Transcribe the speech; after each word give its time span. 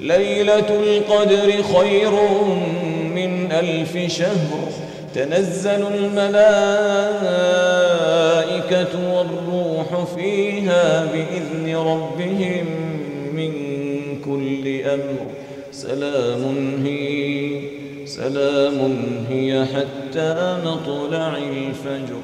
ليلة 0.00 0.68
القدر 0.68 1.62
خير 1.62 2.12
من 3.14 3.52
ألف 3.52 4.12
شهر. 4.12 4.68
تنزل 5.14 5.86
الملائكة 5.94 6.46
والروح 9.14 10.04
فيها 10.16 11.04
بإذن 11.04 11.76
ربهم 11.76 12.66
من 13.32 13.52
كل 14.24 14.82
أمر. 14.82 15.26
سلام 15.72 16.44
هي 16.84 17.60
سلام 18.06 18.78
هي 19.30 19.64
حتى 19.64 20.58
مطلع 20.64 21.36
الفجر. 21.36 22.20